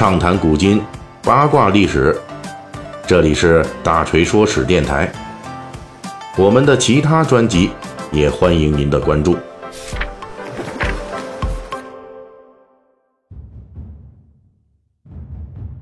[0.00, 0.80] 畅谈古今，
[1.22, 2.18] 八卦历史。
[3.06, 5.12] 这里是大锤说史电台。
[6.38, 7.68] 我们的其他专辑
[8.10, 9.36] 也欢迎您的关注。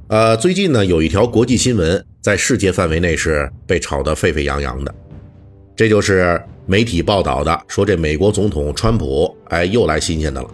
[0.09, 4.93] 呃，最近呢，有一条国际新闻在世界范围内是被炒得沸沸扬扬的，
[5.77, 10.49] 这就是媒体报道的，说这美国总统川普，哎，又来新鲜的了。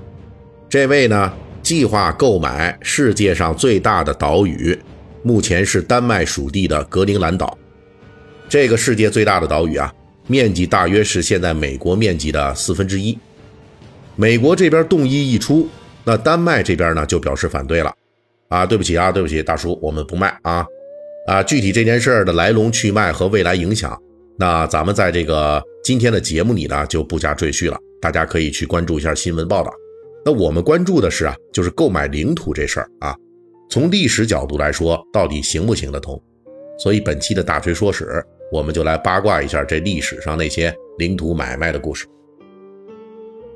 [0.69, 1.33] 这位呢，
[1.65, 4.79] 计划购买世界上最大的岛屿，
[5.23, 7.57] 目前是丹麦属地的格陵兰岛。
[8.51, 9.91] 这个世界最大的岛屿啊，
[10.27, 13.19] 面积大约是现在美国面积的四分之一。
[14.15, 15.67] 美国这边动议一出，
[16.05, 17.91] 那丹麦这边呢就表示反对了。
[18.49, 20.67] 啊，对不起啊，对不起，大叔，我们不卖啊！
[21.27, 23.99] 啊，具体这件事儿的来龙去脉和未来影响，
[24.39, 29.73] 那咱们在这个今天的节目里呢就不加赘叙了，大家可以去关注一下新闻报道。
[30.25, 33.15] 那我们关注的是啊，就是购买领土这事儿啊，
[33.69, 36.21] 从历史角度来说，到底行不行得通？
[36.79, 42.07] 所以本期的大锤说史，我们就来八卦一下这历史上那些领土买卖的故事。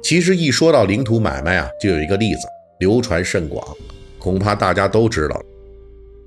[0.03, 2.47] 其实一说到领土买卖啊，就有一个例子
[2.81, 3.67] 流传甚广。
[4.19, 5.41] 恐怕大家都知道，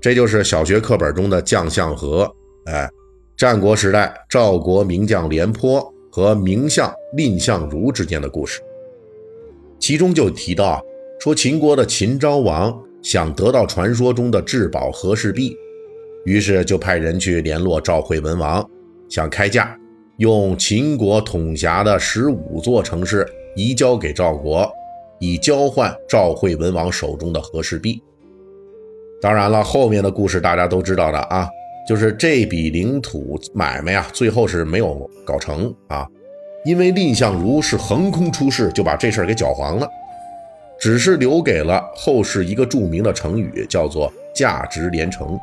[0.00, 2.28] 这就是小学课本中的将相和。
[2.64, 2.90] 哎，
[3.36, 8.60] 战国时代赵国名将廉颇和名相蔺相如之间的故事。
[9.82, 10.80] 其中就提到
[11.18, 15.56] 说，秦国的秦昭王想得到传说中的至宝和氏璧，
[16.24, 18.64] 于是就派人去联络赵惠文王，
[19.08, 19.76] 想开价，
[20.18, 24.70] 用秦国统辖的十五座城市移交给赵国。
[25.18, 28.02] 以交换赵惠文王手中的和氏璧。
[29.20, 31.48] 当然了，后面的故事大家都知道的啊，
[31.88, 36.04] 就是这笔领土买卖啊，最后是没有搞成啊，
[36.64, 39.88] 因为蔺相如是横空出世，就把这事儿给搅黄了，
[40.78, 45.38] 只是留给了后世一个著名的成语，叫做“价值连城”，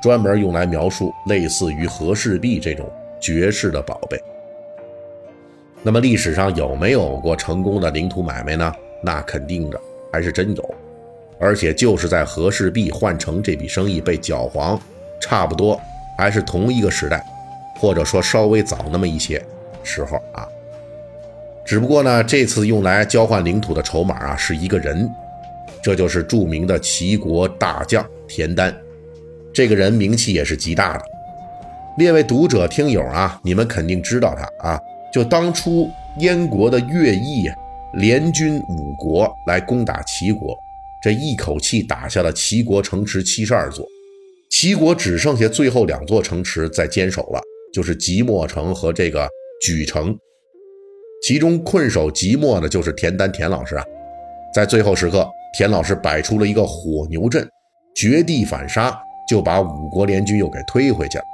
[0.00, 4.18] 专门用来描述类似于和氏璧这种绝世的宝贝。
[5.82, 8.72] 那么历史上有没有过成功的领土买卖呢？
[9.02, 9.80] 那肯定的，
[10.12, 10.74] 还是真有，
[11.38, 14.78] 而且就是在和氏璧换成这笔生意被搅黄，
[15.20, 15.80] 差不多
[16.18, 17.24] 还是同一个时代，
[17.78, 19.42] 或者说稍微早那么一些
[19.82, 20.48] 时候啊。
[21.64, 25.08] 只不过呢，这次用来交换领土的筹码啊，是一个人，
[25.82, 28.76] 这就是著名的齐国大将田丹。
[29.52, 31.04] 这个人名气也是极大的，
[31.98, 34.80] 列位读者听友啊，你们肯定知道他啊，
[35.12, 37.50] 就当初燕国的乐毅。
[37.94, 40.56] 联军五国来攻打齐国，
[41.02, 43.84] 这一口气打下了齐国城池七十二座，
[44.48, 47.40] 齐国只剩下最后两座城池在坚守了，
[47.74, 49.28] 就是即墨城和这个
[49.60, 50.16] 举城。
[51.22, 53.84] 其中困守即墨的就是田丹田老师啊，
[54.54, 57.48] 在最后时刻，田老师摆出了一个火牛阵，
[57.94, 58.98] 绝地反杀，
[59.28, 61.24] 就把五国联军又给推回去了，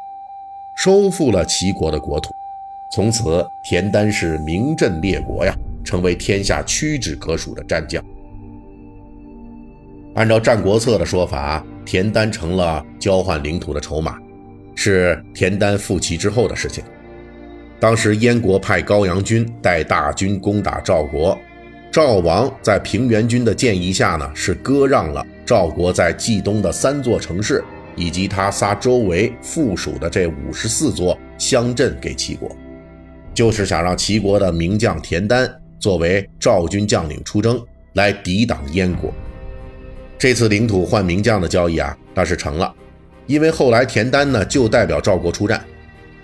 [0.76, 2.34] 收复了齐国的国土。
[2.92, 5.54] 从此，田丹是名震列国呀。
[5.87, 8.04] 成为天下屈指可数的战将。
[10.16, 14.19] 按照《战国策》的说法，田丹成了交换领土的筹码，
[14.75, 16.82] 是田丹复齐之后的事情。
[17.78, 21.38] 当时燕国派高阳军带大军攻打赵国，
[21.91, 27.62] 赵王在平原君的建议下呢，是割让了赵国在冀东的三座城市，
[27.94, 32.50] 以及他仨周围附属的这五十四座乡镇给齐国，
[33.34, 35.48] 就是想让齐国的名将田丹。
[35.78, 37.62] 作为赵军将领出征
[37.93, 39.12] 来抵挡燕国，
[40.19, 42.75] 这次领土换名将的交易啊，那是成了。
[43.26, 45.62] 因为后来田丹呢就代表赵国出战，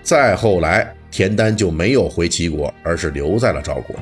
[0.01, 3.95] 再后来田丹就没有回齐国，而是留在了赵国。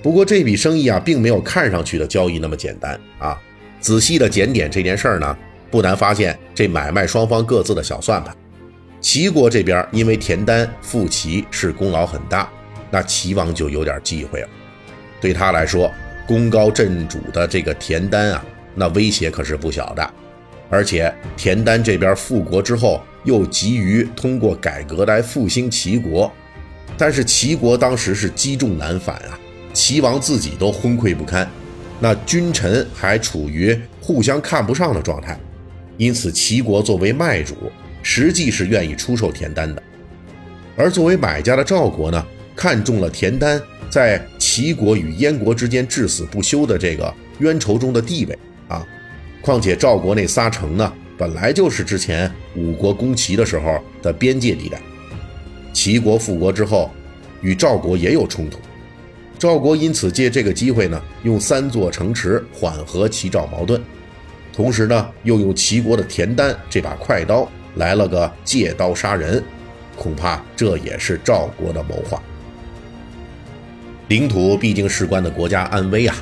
[0.00, 3.36] 不过这笔生意啊，并没有看上去的交易那么简单啊。
[3.80, 5.36] 仔细的检点这件事儿呢，
[5.72, 8.32] 不难发现这买卖双方各自的小算盘。
[9.00, 12.48] 齐国这边因为田丹复齐是功劳很大。
[12.88, 14.48] 那齐王就有点忌讳了，
[15.20, 15.90] 对他来说，
[16.28, 18.44] 功高震主的这个田丹啊，
[18.76, 20.10] 那威胁可是不小的。
[20.70, 26.30] 而且田丹这边复国之后，又急于通过改革来复兴齐国，
[26.96, 29.38] 但是齐国当时是积重难返啊，
[29.72, 31.48] 齐王自己都昏聩不堪，
[32.00, 35.38] 那君臣还处于互相看不上的状态，
[35.96, 37.54] 因此齐国作为卖主，
[38.02, 39.82] 实际是愿意出售田丹的，
[40.76, 42.26] 而作为买家的赵国呢？
[42.54, 48.38] 看中了田丹在齐国与燕国之间至死不休的这个冤仇中的地位
[48.68, 48.86] 啊，
[49.40, 50.92] 况且赵国那仨城呢，
[51.22, 54.82] 本来就是之前五国攻齐的时候的边界地带，
[55.72, 56.90] 齐国复国之后
[57.42, 58.58] 与赵国也有冲突，
[59.38, 63.80] 赵国因此借这个机会呢，用三座城池缓和齐赵矛盾，
[64.52, 69.40] 同时呢又用齐国的田丹这把快刀来了个借刀杀人，
[69.96, 72.20] 恐怕这也是赵国的谋划。
[74.08, 76.16] 领土毕竟事关的国家安危啊，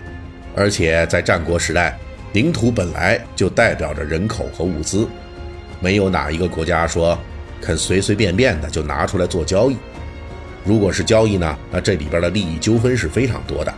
[0.55, 1.99] 而且在战国时代，
[2.33, 5.09] 领土本来就代表着人口和物资，
[5.81, 7.19] 没有哪一个国家说
[7.61, 9.77] 肯随随便便的就拿出来做交易。
[10.65, 13.75] 如果是交易呢，那这里边的利益纠纷是非常多的，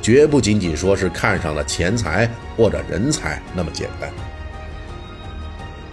[0.00, 4.10] 绝不仅仅说是看上了钱财或者人才那么简单。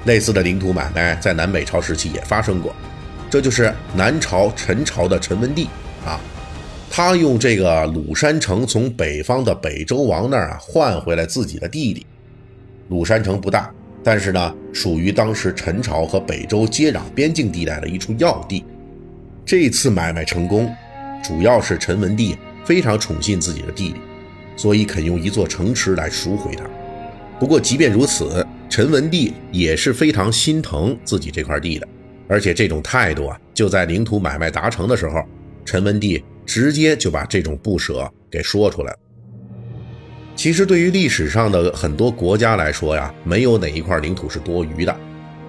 [0.05, 2.75] 类似的领土买卖在南北朝时期也发生过，
[3.29, 5.69] 这就是南朝陈朝的陈文帝
[6.05, 6.19] 啊。
[6.95, 12.05] 他用这个鲁山城从北方的北周王那儿啊换回来自己的弟弟。
[12.89, 13.73] 鲁山城不大，
[14.03, 18.63] 但是呢，属于当时陈朝和北周接壤边境地带的一处要地。
[19.43, 20.71] 这次买卖成功，
[21.23, 23.95] 主要是陈文帝非常宠信自己的弟弟，
[24.55, 26.63] 所以肯用一座城池来赎回他。
[27.39, 31.87] 不过，即便如此，陈文帝也是非常心疼自己这块地的，
[32.27, 35.23] 而且这种态度啊，就在领土买卖达成的时候，
[35.65, 36.23] 陈文帝。
[36.45, 38.95] 直接就把这种不舍给说出来。
[40.35, 44.95] 其实，对于历史上的很多国家来说呀，没有哪一块领土是多余的，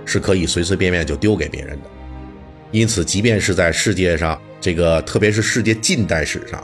[0.05, 1.91] 是可以随随便便就丢给别人的。
[2.71, 6.63] 因此，即便是在世界上这个，特别是世界近代史上，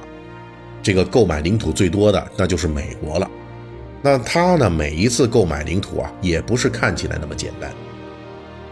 [0.82, 3.30] 这个购买领土最多的那就是美国了。
[4.02, 7.72] 那他呢，每一次购买领土啊，也不是看起来那么简单。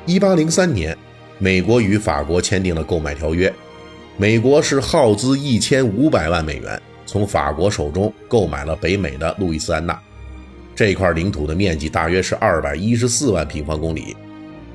[0.04, 0.96] 一八零三年，
[1.38, 3.52] 美国与法国签订了购买条约。
[4.20, 9.96] 美国是耗资一千五百万美元，从法国手中购买了北美的路易斯安那
[10.74, 14.16] 这块领土的面积大约是二百一十四万平方公里。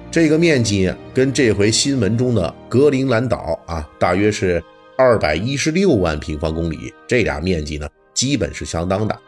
[0.09, 4.63] 这个面积跟这回新闻中的格陵兰岛啊，大约是
[4.97, 9.19] 二百一十六万平方公里，这俩面积呢基本是相当的。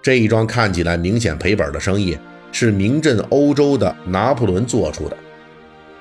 [0.00, 2.16] 这一桩看起来明显赔本的生意，
[2.52, 5.16] 是名震欧洲的拿破仑做出的。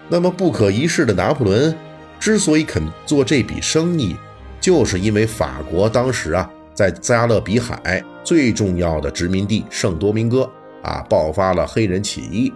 [0.09, 1.75] 那么不可一世的拿破仑。
[2.23, 4.15] 之所以肯做这笔生意，
[4.61, 10.49] 就是因为法国当时啊，在加勒比海最重要的殖民地圣多明哥
[10.83, 12.53] 啊，爆发了黑人起义，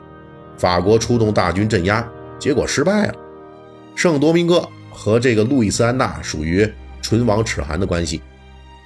[0.57, 2.09] 法国出动大军镇压，
[2.39, 3.15] 结果失败了。
[3.93, 6.65] 圣多明哥和这个路易斯安那属于
[7.01, 8.21] 唇亡齿寒的关系。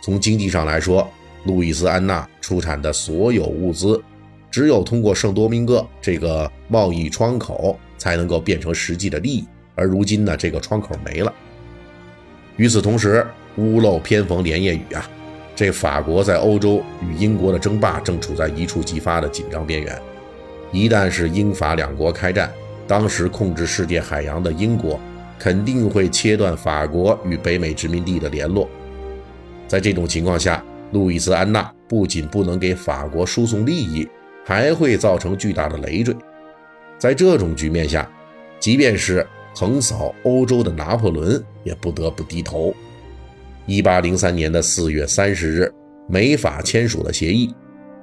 [0.03, 1.07] 从经济上来说，
[1.43, 4.01] 路易斯安那出产的所有物资，
[4.49, 9.45] 只有通过圣多明哥这个贸易窗口，才能够变成实际的利益。
[9.75, 11.33] 而如今呢，这个窗口没了。
[12.57, 13.25] 与此同时，
[13.57, 15.09] 屋漏偏逢连夜雨啊，
[15.55, 20.01] 这法国在欧洲与英国的争霸正处在一触即发的紧张边缘。
[20.71, 22.51] 一旦是英法两国开战，
[22.87, 24.99] 当时控制世界海洋的英国
[25.37, 28.69] 肯定会切断法国与北美殖民地的联络。
[29.67, 34.07] 在这种情况下，路易斯安那不仅不能给法国输送利益，
[34.45, 36.15] 还会造成巨大的累赘。
[36.97, 38.09] 在这种局面下，
[38.59, 42.73] 即便是横扫欧洲的拿破仑也不得不低头。
[43.65, 45.71] 一八零三年的四月三十日，
[46.07, 47.53] 美法签署了协议。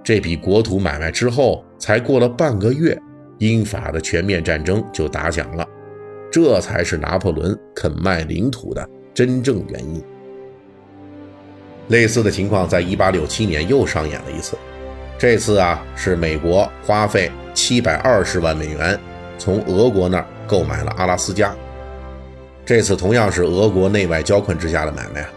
[0.04, 2.98] 这笔国土买卖之后，才过了半个月，
[3.38, 5.66] 英法的全面战争就打响了。
[6.30, 10.02] 这才是拿破仑肯卖领土的真正原因。
[11.88, 14.56] 类似的情况在一八六七年又上演了一次。
[15.18, 18.98] 这次啊，是美国花费七百二十万美元
[19.36, 20.26] 从俄国那儿。
[20.48, 21.54] 购买了阿拉斯加，
[22.64, 25.28] 这次同样是俄国内外交困之下的买卖啊。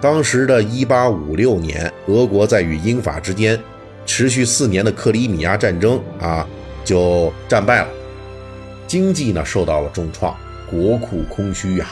[0.00, 3.58] 当时的一八五六年，俄国在与英法之间
[4.04, 6.44] 持续四年的克里米亚战争啊，
[6.84, 7.88] 就战败了，
[8.88, 10.36] 经济呢受到了重创，
[10.68, 11.86] 国库空虚呀。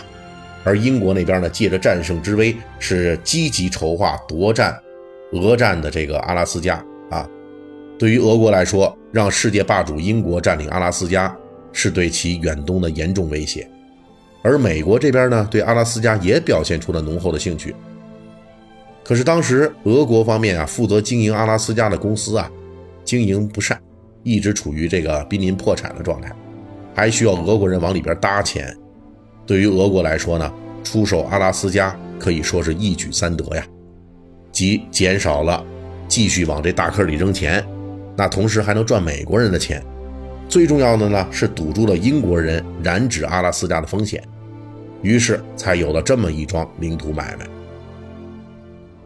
[0.65, 4.77] 而英国那边呢，借着战胜之威，是积极筹划夺占
[5.33, 7.27] 俄占的这个阿拉斯加啊。
[7.99, 11.35] 对于俄国来说，让世界霸主英国占领阿拉斯加。
[11.73, 13.69] 是对其远东的严重威胁，
[14.43, 17.75] 而美国这边呢，对阿拉斯加也表现出了浓厚的兴趣。
[19.05, 22.51] 可是当时俄国方面啊，负责经营阿拉斯加的公司啊，
[23.05, 23.81] 经营不善，
[24.23, 26.31] 一直处于这个濒临破产的状态，
[26.95, 28.77] 还需要俄国人往里边搭钱。
[29.47, 30.53] 对于俄国来说呢，
[30.85, 33.67] 出售阿拉斯加可以说是一举三得呀，
[34.53, 35.65] 即减少了
[36.07, 37.65] 继续往这大坑里扔钱，
[38.17, 39.83] 那同时还能赚美国人的钱。
[40.51, 44.21] 最重要的呢是堵住了英国人染指阿拉斯加的风险，
[45.01, 47.47] 于是才有了这么一桩领土买卖。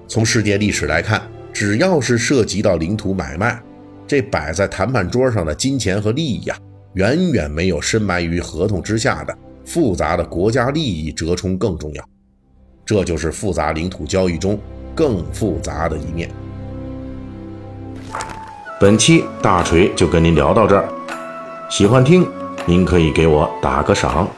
[0.09, 1.21] 从世界历史来看，
[1.53, 3.63] 只要是涉及到领土买卖，
[4.07, 6.57] 这摆在谈判桌上的金钱和利益啊，
[6.95, 9.37] 远远没有深埋于合同之下的
[9.67, 12.03] 复杂的国家利益折冲更重要。
[12.87, 14.59] 这就是复杂领土交易中
[14.95, 16.31] 更复杂的一面。
[18.81, 20.89] 本期大锤就跟您聊到这儿，
[21.77, 22.25] 喜欢听
[22.67, 24.29] 您可以给我打个赏。